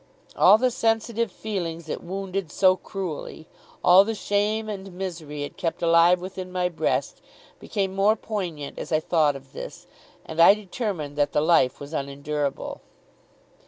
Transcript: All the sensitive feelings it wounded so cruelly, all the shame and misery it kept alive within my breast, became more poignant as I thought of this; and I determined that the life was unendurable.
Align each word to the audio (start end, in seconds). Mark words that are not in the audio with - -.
All 0.35 0.57
the 0.57 0.71
sensitive 0.71 1.31
feelings 1.31 1.87
it 1.87 2.01
wounded 2.03 2.51
so 2.51 2.75
cruelly, 2.75 3.45
all 3.83 4.03
the 4.03 4.15
shame 4.15 4.67
and 4.67 4.91
misery 4.93 5.43
it 5.43 5.57
kept 5.57 5.83
alive 5.83 6.19
within 6.19 6.51
my 6.51 6.69
breast, 6.69 7.21
became 7.59 7.93
more 7.93 8.15
poignant 8.15 8.79
as 8.79 8.91
I 8.91 8.99
thought 8.99 9.35
of 9.35 9.53
this; 9.53 9.85
and 10.25 10.39
I 10.41 10.55
determined 10.55 11.17
that 11.17 11.33
the 11.33 11.41
life 11.41 11.79
was 11.79 11.93
unendurable. 11.93 12.81